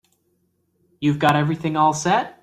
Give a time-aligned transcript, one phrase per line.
[0.99, 2.39] You've got everything all set?